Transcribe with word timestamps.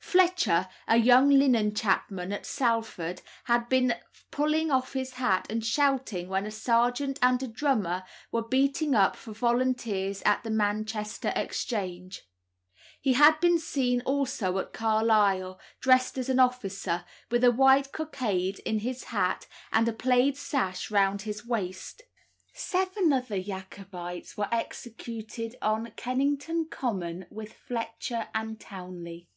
Fletcher, 0.00 0.68
a 0.88 0.96
young 0.96 1.28
linen 1.30 1.72
chapman 1.72 2.32
at 2.32 2.44
Salford, 2.44 3.22
had 3.44 3.68
been 3.68 3.90
seen 3.90 4.00
pulling 4.32 4.72
off 4.72 4.92
his 4.94 5.12
hat 5.12 5.46
and 5.48 5.64
shouting 5.64 6.28
when 6.28 6.44
a 6.44 6.50
sergeant 6.50 7.16
and 7.22 7.40
a 7.44 7.46
drummer 7.46 8.02
were 8.32 8.42
beating 8.42 8.96
up 8.96 9.14
for 9.14 9.32
volunteers 9.32 10.20
at 10.26 10.42
the 10.42 10.50
Manchester 10.50 11.32
Exchange. 11.36 12.26
He 13.00 13.12
had 13.12 13.38
been 13.38 13.56
seen 13.60 14.00
also 14.00 14.58
at 14.58 14.72
Carlisle, 14.72 15.60
dressed 15.80 16.18
as 16.18 16.28
an 16.28 16.40
officer, 16.40 17.04
with 17.30 17.44
a 17.44 17.52
white 17.52 17.92
cockade 17.92 18.58
in 18.66 18.80
his 18.80 19.04
hat 19.04 19.46
and 19.70 19.86
a 19.86 19.92
plaid 19.92 20.36
sash 20.36 20.90
round 20.90 21.22
his 21.22 21.46
waist. 21.46 22.02
Seven 22.52 23.12
other 23.12 23.40
Jacobites 23.40 24.36
were 24.36 24.48
executed 24.50 25.54
on 25.62 25.92
Kennington 25.94 26.66
Common 26.68 27.26
with 27.30 27.52
Fletcher 27.52 28.26
and 28.34 28.58
Townley. 28.58 29.28